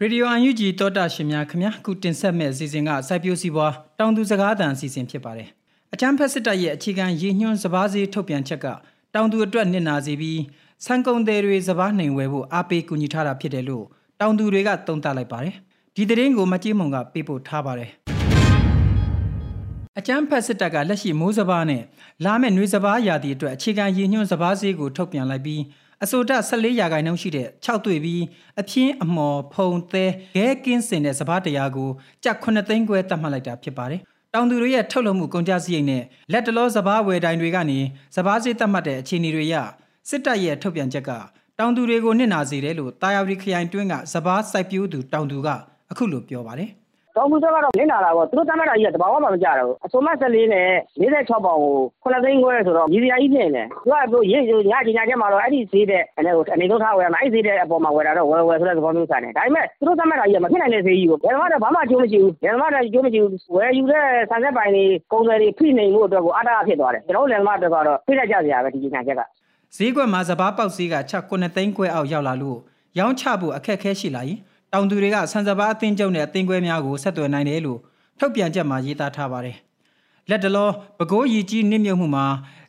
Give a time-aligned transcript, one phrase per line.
[0.00, 5.48] ရေဒီယိုအန်ယူဂျီတောတာရှင်များခင်ဗျာခုတင်ဆက်မဲ့အစီအစဉ်ကစိုက်ပျိုးစီးပွားတောင်သူစကားသံအစီအစဉ်ဖြစ်ပါတယ်
[5.92, 8.66] အချမ်းဖက်စစ်တပ်ရဲ့အခြေခံရည်ညွှန်းစပားစည်းထုတ်ပြန်ချက်က
[9.14, 10.40] တောင်သူအတွက်နစ်နာစေပြီး
[10.84, 13.84] ဆန်ကုန်သည်တွေစပားနှိမ်ဝယ်ဖို့အားပေးကူညီထားတာဖြစ်တယ်လို့
[14.20, 15.54] တောင်သူတွေကသုံးသပ်လိုက်ပါတယ်
[15.94, 17.90] ဒီသတင်းကိုမကြည့်မုံကပေးပို့ထားပါတယ်
[19.98, 21.82] အကျန်းဖက်စစ်တပ်ကလက်ရှိမိုးစပားနဲ့
[22.24, 25.60] လာမယ့်နှွေစပားရာသီအတွက်အခြေခံရည်ညွှန်းစပားစည်းကိုထုတ်ပြန်လိုက်ပြီး
[26.04, 28.22] အဆိုတ14ရာခိုင်နှုန်းရှိတဲ့6တွေ့ပြီး
[28.60, 30.04] အပြင်းအမော်ဖုံသဲ
[30.34, 31.90] ဂဲကင်းစင်တဲ့စပားတရားကို
[32.24, 34.00] ကြက်9သိန်းခွဲတတ်မှတ်လိုက်တာဖြစ်ပါတယ်။
[34.34, 37.78] တောင်သူတွေရဲ့ထုတ်လုပ်မှုကုန်ကျစရိတ်နဲ့လက်တလောစပားဝယ်တိုင်းတွေကနေ
[38.16, 39.54] စပားစည်းတတ်မှတ်တဲ့အခြေအနေတွေရ
[40.08, 41.10] စစ်တပ်ရဲ့ထုတ်ပြန်ချက်က
[41.58, 45.48] တောင်သူတွေကိုနစ်နာစေတယ်လို့တာယာဝတီခရိုင်တွင်းကစပားစိုက်ပျိုးသူတောင်သူက
[45.90, 46.70] အခုလိုပြောပါတယ်။
[47.16, 50.68] တောင်သူတွေကတော့နစ်နာတာပေါ့သူတို့တတ်မှတ်တာကြီးကတဘာဝမှမကြတော့ဘူးအစုံမ14နဲ့
[51.00, 69.20] 46ပေါင်ကို9သိန်းခွဲဆိုတော့ညီစရာကြီးပြင်တယ်သူကသူရေးညညညာချက်မှာတော့အဲ့ဒီဈေးတဲ့အနေကိုအနေဆုံးထားဝယ်မှာအဲ့ဒီဈေးတဲ့အပေါ်မှာဝယ်တာတော့ဝယ်ဝယ်ဆိုတဲ့သဘောမျိုးဆိုင်တယ်ဒါပေမဲ့သူတို့တတ်မှတ်တာကြီးကမဖြစ်နိုင်တဲ့ဈေးကြီးကိုဘယ်တော့မှဘာမှအကျိုးမရှိဘူးဘယ်တော့မှအကျိုးမရှိဘူးဝယ်ယူတဲ့ဆန်ဆက်ပိုင်တွေကုန်တယ်တွေဖိနေမှုအတွက်ကိုအတားဖြစ်သွားတယ်ကျွန်တော်တို့လည်းမအတွက်ကတော့ဖိလိုက်ကြစရာပဲဒီညာချက်က
[69.76, 72.58] ဈေးကွက်မှာစပားပေါက်ဈေးက6 9သိန်းခွဲအောက်ရောက်လာလို့
[72.98, 74.38] ရောင်းချဖို့အခက်အခဲရှိလာရင်
[74.76, 77.80] တောင်သူတွေကဆန်စပါးအသင်းကျုံနဲ့အသင်းခွဲများကိုဆက်သွယ်နိုင်တယ်လို့
[78.18, 79.56] ထုတ်ပြန်ချက်မှာရေးသားထားပါတယ်။
[80.30, 80.68] လက်တလော
[80.98, 82.26] ပဲခူးရီကြီးနစ်မြုပ်မှုမှာ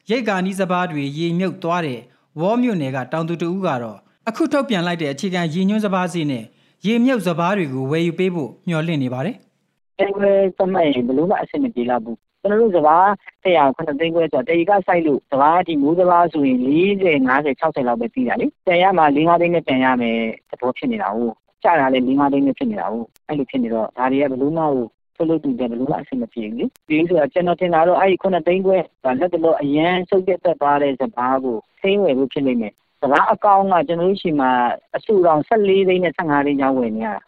[0.09, 1.99] ရိတ်ကာနီးစပားတွေရေမြုပ်သွားတဲ့
[2.39, 6.43] ဝေါမြို့နယ်ကတောင်သူတဦးကတော့အခုထုတ်ပြန်လိုက်တဲ့အခြေခံရည်ညွှန်းစပားစီးနဲ့
[6.85, 9.35] ရေမြုပ်စပားတွေကိုဝယ်ယူပေးဖို့မျှော်လင့်နေပါတယ်။
[9.99, 13.05] အဲဝယ်သမတ်ရင်ဘလို့ကအဆင်မပြေလာဘူးကျွန်တော်တို့စပါး
[13.43, 20.17] 100 9သိန်းခွဲဆိုတော့တေကစိုက်လို့စပါးဒီမိုးစပါးဆိုရင်40 50 60လောက်ပဲပြီးတာလေ။ပြန်ရမှာ4 5သိန်းနဲ့ပြန်ရမယ်
[20.49, 21.35] သဘောဖြစ်နေတာဟုတ်။
[21.67, 28.77] ကြာတာလည်း4 5သိန်းနဲ့ဖြစ်နေတာဟုတ်။အဲ့လိုဖြစ်နေတော့ဒါတွေကဘလို့မှဟိုထုတ်လုပ်သူတွေဘယ်လိုမှအဆင်မပြေဘူးလေဒီဆိုတာကျွန်တော်ထင်တာတော့အဲ့ဒီခုနှစ်သိန်းခွဲ
[29.19, 34.51] လက်တလို့အရန်စုပ်ပြတ်သက်သွားတဲ့စဘာကိုသိဝယ်ဖို့ဖြစ်နေမယ်စဘာအကောင့်ကကျွန်တော်တို့ရှိမှာ
[34.95, 37.21] အစုတော်14သိန်းနဲ့15သိန်းကျောင်းဝယ်နေရတာ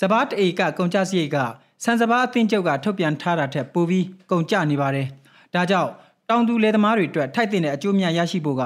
[0.00, 1.36] စဘာတအေကကုန်ကြစရိတ်က
[1.84, 5.06] ဆန်စဘာအသင်းချုပ်ကထုတ်ပြန်ထားတာထက်ပိုပြီးကုန်ကျနေပါတယ်
[5.54, 5.90] ဒါကြောင့်
[6.28, 8.62] တောင်သူလယ်သမားတွေအတွက်ထိုက်တဲ့အကျိုးများရရှိဖို့က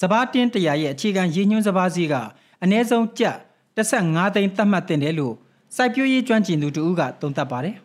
[0.00, 2.14] စဘာတင်းတရာရဲ့အခြေခံရည်ညွှန်းစဘာစီက
[2.62, 3.36] အနည်းဆုံးကျပ်
[3.76, 5.34] 15သိန်းသတ်မှတ်တင်တယ်လို့
[5.76, 7.76] စိုက်ပျိုးရေးကျွမ်းကျင်သူတူကသုံးသပ်ပါတယ်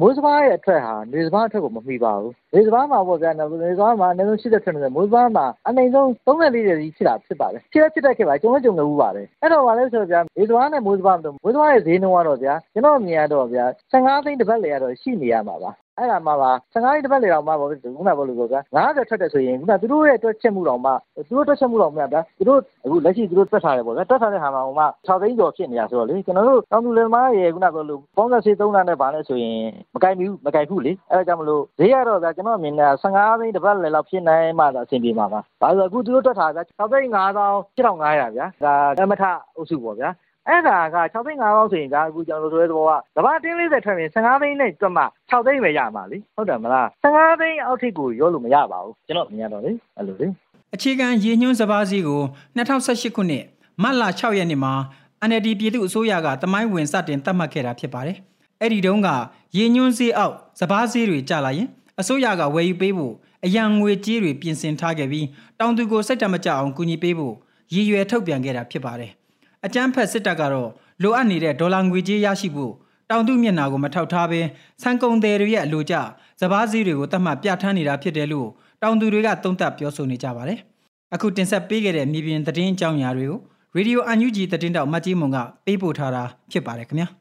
[0.00, 3.44] မိုးစပါးရဲ့အထွက်ဟာနေစပါးအထွက်ကိုမမီပါဘူး။နေစပါးမှာပေါ့ဗျာနေ
[3.76, 20.90] စပါးမှာအနည်းဆုံး80ထွက်နေတယ်မိုးစပါးမှာအနိမ့်ဆုံး34ရာသီဖြစ်တာဖြစ်ပါတယ်။ဖြစ်လည်းဖြစ်တတ်ခဲ့ပါကျွန်တော်ကြုံခဲ့ဘူးပါတယ်။အဲ့တော့ဗာလဲဆိုတော့ဗျာနေစပါးနဲ့မိုးစပါးမလို့မိုးစပါးရဲ့ဈေးနှုန်းကတော့ဗျာကျွန်တော်မြင်ရတော့ဗျာ15သိန်းတစ်ပတ်လေကတော့ရှိနေရမှာပါ အဲ့ဒါမှပါ15ရက်တစ်ပတ်လေတော့မှပေါ့ခုနကပြောလို့ပြောဗျာ90ထွက်တယ်ဆိုရင်ခုနသူတို့ရဲ့တွက်ချက်မှုတော့မှ
[21.28, 29.58] သူတို့တွက်ချက်မှုတော့မှဗျာသူတို့အခုလက်ရှိသူတို့တွက်ထားတယ်ပေါ့ဗျာတွက်ထားတဲ့ဟာမှာဟိုမှ6သိန်းကျော်ဖြစ်နေတာဆိုတော့လေကျွန်တော်တို့တောင်သူလယ်သမားရဲ့ခုနကပြောလို့ပေါင်းသက်စေး3လနဲ့ဗာလဲဆိုရင်
[29.94, 38.74] မကိုင်ဘူးမကိုင်ဘူးလေအဲ့ဒါကြောင့်မလို့ဈေးရတော့ဗျာကျွန်တော်မြင်တာ15သိန်းတစ်ပတ်လေလောက်ဖြစ်နိုင်မှသာအဆင်ပြေမှာပါဘာလို့အခုသူတို့တွက်ထားဗျာ6သိန်း5000 7500ဗျာဒါ
[39.04, 39.24] အမထ
[39.56, 40.10] အုပ်စုပေါ့ဗျာ
[40.48, 50.26] အဲ့ဒါက6သိန်း5ပေါင်းဆိုရင်ဒါအခုကျွန်တော်တို့ဆိုတဲ့သဘောကကဘာတင်း40ထွက်ရင်15သိန်းနဲ့တွက်မှ6သိန်းပဲရမှာလေဟုတ်တယ်မလား15သိန်းအောက်ထိကိုရောလို့မရပါဘူးကျွန်တော်မြင်ရတော့လေအဲ့လိုလေ
[50.74, 52.22] အခြေခံရည်ညွှန်းစပါးစီးကို
[52.56, 53.44] 2018ခုနှစ်
[53.82, 54.74] မတ်လ6ရက်နေ့မှာ
[55.28, 58.18] NLD ပြည်သူ့အစိုးရကတမိုင်းဝင်စတင်သတ်မှတ်ခဲ့တာဖြစ်ပါတယ်
[58.60, 59.08] အဲ့ဒီတုန်းက
[59.56, 61.68] ရည်ညွှန်းစည်းအောက်စပါးစည်းတွေကျလာရင်
[62.00, 63.14] အစိုးရကဝယ်ယူပေးဖို့
[63.44, 65.26] အရန်ငွေကြေးတွေပြင်ဆင်ထားခဲ့ပြီး
[65.58, 67.34] တောင်သူကိုစိတ်တမကြအောင်ကူညီပေးဖို့
[67.74, 69.12] ရည်ရွယ်ထုတ်ပြန်ခဲ့တာဖြစ်ပါတယ်။
[69.64, 70.70] အကြမ်းဖက်စစ်တပ်ကတော့
[71.02, 72.72] လိုအပ်နေတဲ့ဒေါ်လာငွေကြေးရရှိဖို့
[73.10, 74.40] တောင်သူမျက်နှာကိုမထောက်ထားဘဲ
[74.82, 75.94] ဆန်ကုန်သည်တွေရဲ့အလိုကျ
[76.40, 78.48] စပားစည်းတွေကိုတတ်မှတ်ပြဋ္ဌာန်းနေတာဖြစ်တယ်လို့
[78.82, 80.58] တောင်သူတွေကသုံးသပ်ပြောဆိုနေကြပါတယ်။
[81.14, 83.40] အခုတင်ဆက်ပေးခဲ့တဲ့မြေပြင်သတင်းအကြောင်းအရာတွေကို
[83.76, 87.08] ရေဒီယိုအန်ယူဂျီသတင်းတောက်မတ်ကြီးမွန်ကပေးပို့ထားတာဖြစ်ပါတယ်ခင်ဗျာ။